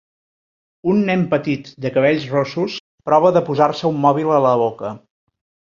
Un 0.93 1.03
nen 1.09 1.25
petit 1.33 1.69
de 1.85 1.91
cabells 1.99 2.25
rossos 2.33 2.79
prova 3.11 3.35
de 3.39 3.45
posar-se 3.53 3.89
un 3.93 4.03
mòbil 4.09 4.35
a 4.41 4.43
la 4.51 4.59
boca. 4.67 4.97